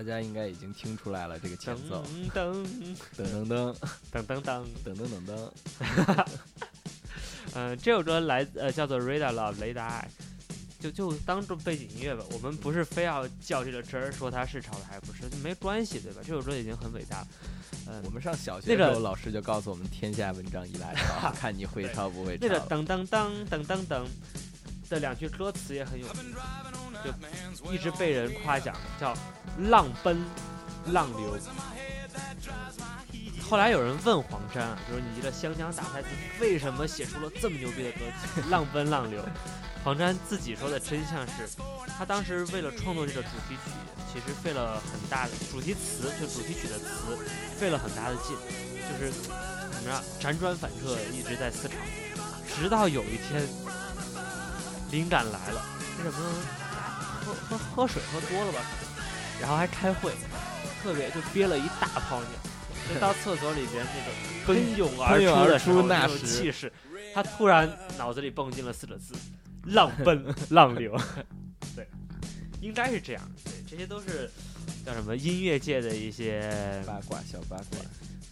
[0.08, 2.02] 家应该已经听出来了这个前奏，
[2.34, 2.66] 噔
[3.16, 3.74] 噔噔噔
[4.12, 6.26] 噔噔噔，噔噔噔噔。
[7.54, 10.08] 嗯，这首歌来呃叫做《Radar Love》雷达爱，
[10.80, 12.24] 就就当做背景音乐吧。
[12.32, 16.20] 我们不是非要较这个真儿，说它是抄的还不是，就没关系，对吧？
[16.24, 17.28] 这首歌已经很伟大了。
[17.86, 22.52] 嗯，我们上小学的时候，老师就告诉我们“天下文章一大抄 ”，看你会抄不会抄那。
[22.52, 24.04] 个噔噔噔噔噔噔
[24.90, 26.34] 的两句歌词也很有名，
[27.04, 29.14] 就一直被人夸奖，叫
[29.70, 30.24] “浪奔
[30.86, 31.38] 浪流”。
[33.48, 36.08] 后来有人问黄沾啊，就是你的湘江大太子
[36.40, 39.24] 为什么写出了这么牛逼的歌曲“浪奔浪流”？
[39.82, 41.48] 黄沾自己说的真相是，
[41.96, 43.70] 他当时为了创作这个主题曲，
[44.12, 47.16] 其实费了很大的主题词，就主题曲的词
[47.58, 48.36] 费了很大的劲，
[48.74, 49.10] 就是
[49.72, 51.74] 怎么样辗转反侧，一直在思考，
[52.54, 53.48] 直到有一天
[54.90, 55.64] 灵感来了，
[55.96, 56.36] 是什么呢
[57.78, 58.58] 喝喝水喝多了吧，
[59.40, 60.10] 然后还开会，
[60.82, 62.30] 特别就憋了一大泡尿。
[62.92, 64.10] 就到 厕所里边那个
[64.44, 66.72] 喷涌而出的时候出那种气势，
[67.14, 69.14] 他突然脑子里蹦进了四个字：
[69.66, 70.98] 浪奔 浪流。
[71.76, 71.86] 对，
[72.60, 73.22] 应该是这样。
[73.44, 74.28] 对，这些都是
[74.84, 77.78] 叫什么音乐界的一些八卦小八卦，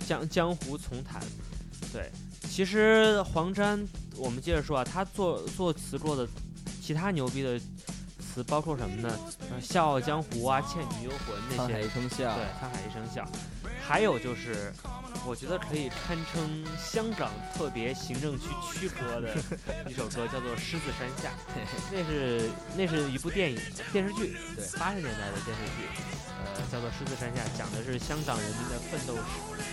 [0.08, 1.22] 江江湖丛谈。
[1.92, 2.10] 对，
[2.48, 6.26] 其实黄沾，我们接着说啊，他作作词做的
[6.82, 7.60] 其他牛逼的
[8.36, 9.18] 词包括什么呢？
[9.50, 11.86] 呃，笑傲江湖啊，倩女幽魂那沧海些。
[11.86, 13.26] 一声笑对，，沧海一声笑。
[13.80, 14.70] 还有就是，
[15.24, 18.44] 我觉得可以堪称香港特别行政区
[18.74, 19.34] 区歌的
[19.88, 21.32] 一首歌，叫做《狮子山下
[21.90, 23.58] 》。那是那是一部电影
[23.90, 25.88] 电视剧，对，八十年代的电视剧，
[26.44, 29.64] 呃，叫做《狮子山下》，讲的是香港人民的奋斗史，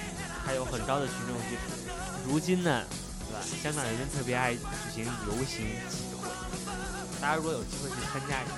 [0.46, 1.92] 还有很高的群众基础。
[2.26, 2.86] 如今呢，
[3.28, 3.42] 对吧？
[3.62, 4.62] 香港人民特别爱举
[4.94, 6.30] 行游行集会，
[7.24, 8.52] 大家如果有机会去参加一下，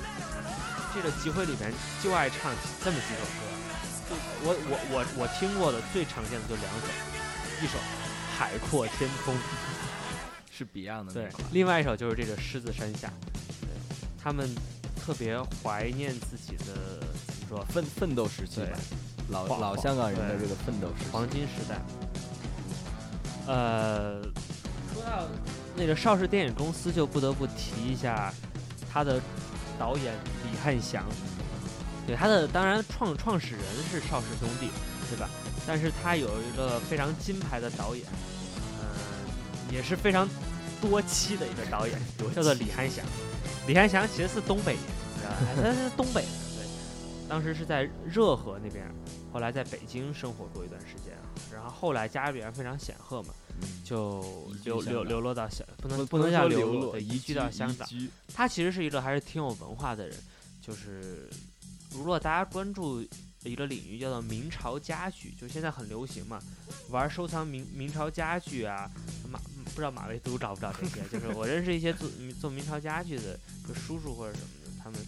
[0.91, 2.51] 这个集会里面就爱唱
[2.83, 3.45] 这么几首歌。
[4.09, 6.87] 就我我我我听过的最常见的就两首，
[7.61, 7.77] 一首
[8.35, 9.35] 《海阔天空》，
[10.49, 13.07] 是 Beyond 的对那款，，另外一首就是这个《狮子山下》，
[13.61, 13.69] 对，
[14.19, 14.49] 他们
[14.99, 16.73] 特别怀念自己的
[17.27, 18.79] 怎么说奋奋斗时期吧，
[19.29, 21.09] 老老香港人的这个奋斗时期。
[21.11, 21.79] 黄金时代。
[23.45, 24.23] 呃，
[24.91, 25.27] 说到
[25.75, 28.33] 那个邵氏电影公司，就不得不提一下
[28.95, 29.21] 他的
[29.77, 30.13] 导演
[30.49, 31.05] 李汉祥。
[32.07, 34.69] 对他的，当然创创始人是邵氏兄弟，
[35.09, 35.29] 对吧？
[35.67, 38.05] 但是他有一个非常金牌的导演，
[38.79, 40.29] 嗯、也是非常
[40.79, 41.99] 多期的一个导演，
[42.33, 43.03] 叫做李汉祥。
[43.67, 44.81] 李汉祥其实是东北人，
[45.15, 45.37] 你知道吧？
[45.61, 46.65] 他是东北人，对，
[47.27, 48.85] 当时是在热河那边，
[49.33, 51.17] 后来在北京生活过一段时间，
[51.51, 53.44] 然后后来家里边非常显赫嘛，嗯
[53.83, 54.21] 就
[54.63, 57.87] 流流流落到香，不能不不能叫流落，移居到香港。
[58.33, 60.17] 他其实是一个还是挺有文化的人，
[60.61, 61.29] 就是
[61.91, 63.05] 如果大家关注
[63.43, 66.41] 一个领域叫做明朝家具，就现在很流行嘛，
[66.89, 68.89] 玩收藏明明朝家具啊，
[69.29, 74.99] 马不知道马未都找不找这些，就是我认识一些做做明朝家具的，就叔叔或者什么的，他们。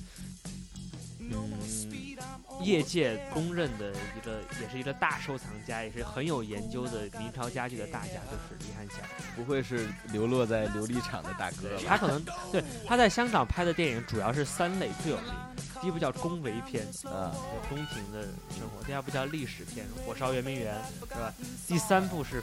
[1.30, 8.98] 嗯，业界公认的一个，也是一个大收藏家，也是很有研究的明朝家具的大家，就是李汉祥。
[9.36, 11.84] 不会是流落在琉璃厂的大哥吧？
[11.88, 15.34] 他可能对他在香港拍的电影主要是三类最有名，
[15.82, 21.34] 第一部叫宫闱片，啊，就宫廷的生活；第二部叫历史片，火烧圆明园，是吧？
[21.68, 22.42] 第三部是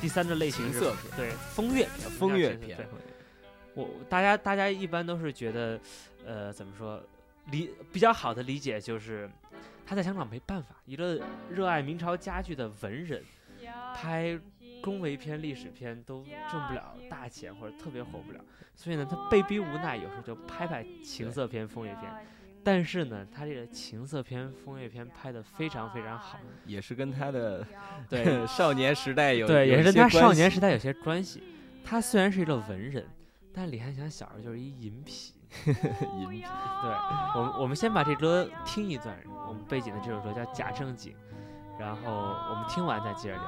[0.00, 2.78] 第三个类型是色片对风月片，风月片
[3.74, 5.78] 我大家大家一般都是觉得，
[6.26, 7.00] 呃，怎么说
[7.50, 9.30] 理比较好的理解就是，
[9.84, 11.20] 他在香港没办法，一个
[11.50, 13.22] 热爱明朝家具的文人，
[13.94, 14.38] 拍
[14.80, 22.10] 宫闱片、历史片都挣不了大钱或者特别火不了，所以呢，他被逼无奈，有时候就拍拍情色片、风月片。
[22.64, 27.66] 但是呢，他这个情色片、风月片拍的非常非常好，也是跟他的
[28.08, 31.42] 对少年时代有对，也是跟他少年时代有些关系。
[31.84, 33.04] 他虽然是一个文人，
[33.52, 35.32] 但李翰祥小时候就是一淫痞。
[35.66, 36.90] 淫对
[37.34, 39.14] 我们，我们先把这歌听一段，
[39.46, 41.12] 我们背景的这首歌叫《假正经》，
[41.78, 42.00] 然后
[42.50, 43.42] 我们听完再接着聊。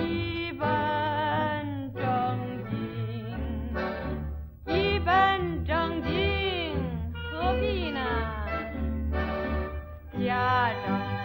[0.00, 2.04] 一本正
[2.70, 2.74] 经，
[4.66, 6.74] 一本正经
[7.14, 8.00] 何必呢？
[10.12, 11.15] 假正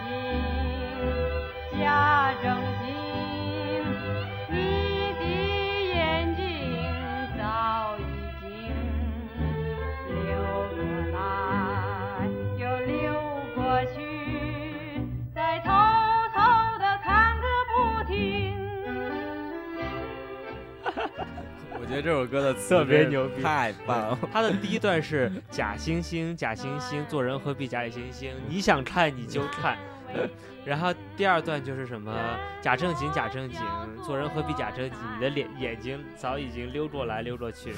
[21.92, 24.18] 得这首歌的词特别牛逼太棒了。
[24.32, 28.32] 他的第一段是假惺惺，假惺惺，做人何必假里惺惺？
[28.48, 29.76] 你想看你就看。
[30.12, 30.28] 对
[30.64, 32.14] 然后第二段就是什么
[32.60, 33.60] 假正经，假正经，
[34.04, 34.98] 做人何必假正经？
[35.16, 37.72] 你的脸眼睛早已经溜过来溜过去。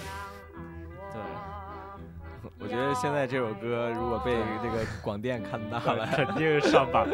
[2.65, 7.07] 对，我觉得现在这首歌如果被这个广电看到了，肯定上榜。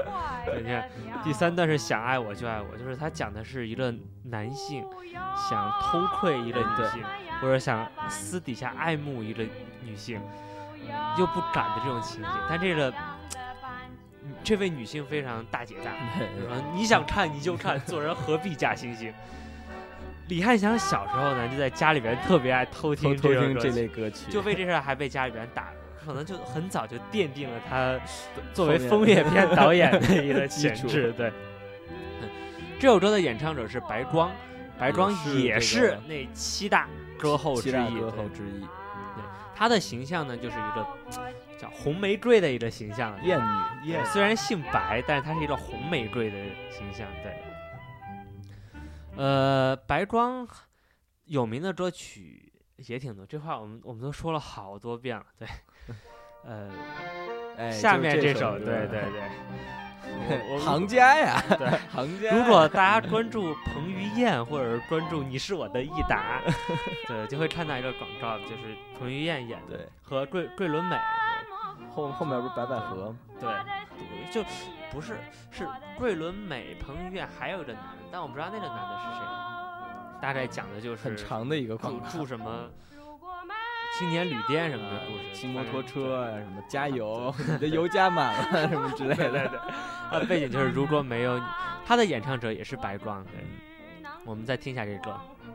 [0.57, 0.89] 你看
[1.25, 3.93] 第三段是想爱我就爱我，就是他讲的是一个
[4.25, 4.85] 男性
[5.49, 7.03] 想偷窥一个女性，
[7.41, 9.45] 或者想私底下爱慕一个
[9.83, 10.21] 女性，
[11.19, 12.31] 又不敢的这种情景。
[12.49, 12.93] 但这个
[14.45, 15.91] 这位女性非常大姐大，
[16.47, 19.13] 说你想看你就看，做人何必假惺惺。
[20.31, 25.71] 李汉祥小时候呢，就在家里边特别爱偷偷听偷听这类歌曲，就为这事儿还被家里边打，
[26.03, 27.99] 可能就很早就奠定了他
[28.55, 31.13] 作为枫叶片导演的一个 潜质。
[31.13, 31.33] 对，
[32.23, 32.29] 嗯
[32.79, 34.31] 这首歌的演唱者是白光，
[34.79, 38.01] 白光也也是那七大歌后之一。
[38.01, 38.65] 歌后之一，
[39.53, 40.87] 他的形象呢，就是一个
[41.59, 43.13] 叫红玫瑰的一个形象。
[43.25, 43.37] 艳
[43.83, 46.37] 女艳虽然姓白，但是他是一个红玫瑰的
[46.71, 47.05] 形象。
[47.25, 47.35] 对，
[49.17, 50.47] 呃，白光
[51.27, 55.25] 有名的歌曲也挺多，这话我们我们都说了好多遍了。
[55.39, 55.49] 对，
[56.45, 56.71] 呃，
[57.57, 61.69] 哎，下面这面首，对对对， 行家呀，对。
[61.93, 62.35] 行家。
[62.35, 66.41] 如果大家关注彭于晏，或者是关注你是我的益达，
[67.07, 70.99] 对，就会看到一个广告，就是彭于晏演的，和桂桂纶镁，
[71.95, 73.19] 后后面不是白百合吗？
[73.39, 74.43] 对，对，就
[74.91, 75.19] 不是
[75.51, 79.27] 是桂纶镁、彭于晏，还有一个男的，但我不知道那个男的是谁。
[80.21, 82.69] 大概讲的就是很长的一个广住告，住什么
[83.99, 89.31] 青年旅店什么的故事，骑摩托车啊，什么加油，你的油加满了 什么之类的。
[89.31, 91.45] 对对对，啊，背景就是如果没有你，
[91.87, 93.25] 他的演唱者也是白光。
[93.25, 93.31] 的，
[94.27, 95.19] 我们再听一下这歌。
[95.47, 95.50] 我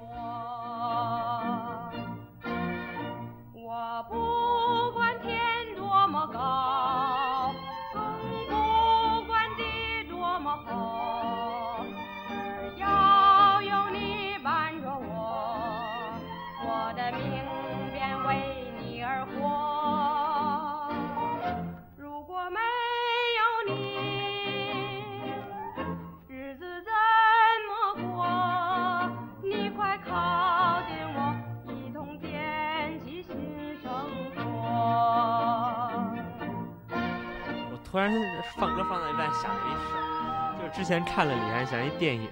[37.96, 38.12] 突然
[38.58, 42.28] 放歌放到一半，想了一事儿，就是之前看了李安祥一电影，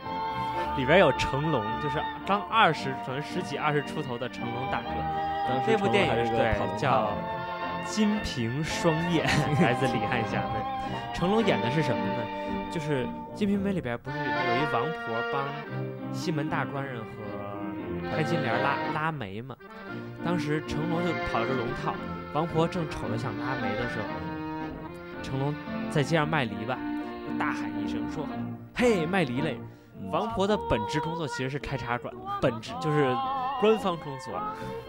[0.76, 4.90] 里边有成龙，就是刚二十，可能十几二十出头的成龙大哥。
[5.48, 7.14] 当时这部电影对叫
[7.90, 9.26] 《金瓶双燕》，
[9.64, 10.60] 来自李汉祥的。
[11.14, 12.70] 成龙演的是什么呢？
[12.70, 15.46] 就是《金瓶梅》里边不是有一王婆帮
[16.12, 17.06] 西门大官人和
[18.12, 19.56] 潘金莲拉拉媒嘛？
[20.26, 21.94] 当时成龙就跑着龙套，
[22.34, 24.08] 王婆正瞅着想拉媒的时候，
[25.24, 25.56] 成龙
[25.90, 26.78] 在街上卖梨吧，
[27.40, 28.26] 大喊一声说
[28.76, 29.58] ：“嘿，卖梨嘞！”
[30.12, 33.16] 王婆的本职工作其实是开茶馆，本职就是
[33.62, 34.34] 官方工作。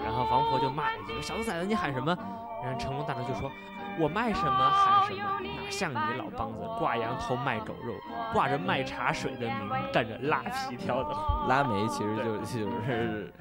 [0.05, 2.14] 然后王婆就骂了一句：“小兔崽子，你喊什么？”
[2.62, 3.51] 然后成龙大哥就说
[3.99, 7.95] ：“我卖什么喊什么，哪像你老梆子挂羊头卖狗肉，
[8.32, 11.49] 挂着卖茶水的名，干着拉皮条的活。
[11.49, 12.45] 拉煤其实就就
[12.85, 13.32] 是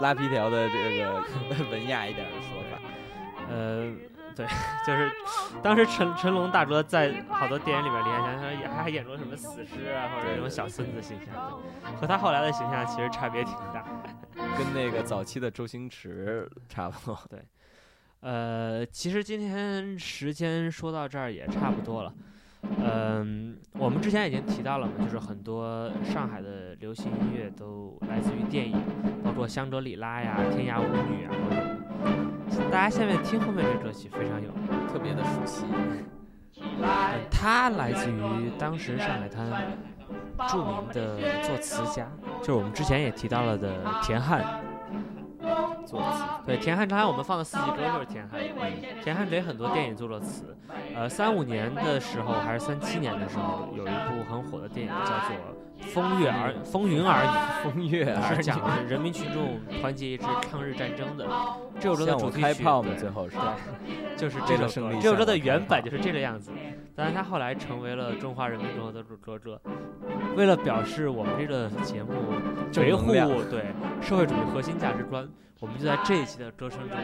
[0.00, 1.22] 拉皮条的这个
[1.70, 2.78] 文雅一点的说法。”
[3.48, 3.90] 呃，
[4.34, 4.46] 对，
[4.86, 5.10] 就是
[5.62, 13.84] 当时成成龙大哥在好多电影里面，李汉祥他也还演过什么死尸啊，或者那种小孙子形象，对和他后来的形象其实差别挺大。
[14.56, 17.18] 跟那个早期的周星驰差不多。
[17.28, 17.40] 对
[18.20, 22.12] 呃，其实今天时间说到这儿也差不多了。
[22.62, 28.78] 嗯，我们之前已经提到了嘛，就是很多上海的流行音乐都来自于电影，
[29.24, 31.32] 包括香格里拉呀、天涯舞女啊。
[32.70, 34.50] 大家下面听后面这歌曲非常有，
[34.92, 35.64] 特别的熟悉。
[36.82, 39.50] 呃它来自于当时上海滩
[40.48, 42.06] 著名的作词家，
[42.40, 44.59] 就是我们之前也提到了的田汉。
[45.86, 48.40] 作词，对，田汉，刚才我们放的四季歌就是田汉。
[49.02, 50.56] 田汉给很多电影做了词。
[50.94, 55.36] 呃，三五年的时候还是三七年的时候，有一部很火的电影叫做
[55.92, 61.26] 《风月而风云儿女 风月》，而是讲的是人民群众团结一致抗日战争的。
[61.80, 63.36] 这首歌的主题曲，开炮嘛，对最后是。
[64.16, 66.52] 就是这首这首歌的原版就是这个样子，
[66.94, 69.60] 但是它后来成为了中华人民共和国的歌。
[70.36, 72.12] 为了表示我们这个节目
[72.76, 73.12] 维护
[73.50, 73.64] 对
[74.00, 75.26] 社会主义核心价值观，
[75.60, 76.96] 我们就在这一期的歌声中，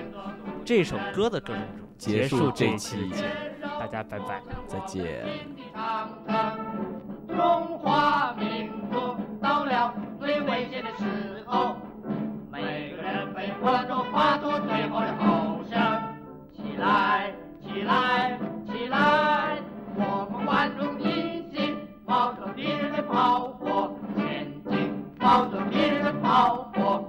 [0.65, 3.69] 这首歌的歌声中结束这一期的节目。
[3.79, 5.27] 大家拜拜，再见。
[7.29, 11.77] 中华民族到了最危险的时候，
[12.51, 15.79] 每个人被观众发出最后的吼声，
[16.57, 19.59] 起来，起来，起来！
[19.97, 21.77] 我们万众一心，
[22.07, 27.06] 冒着敌人的炮火前进，冒着敌人的炮火。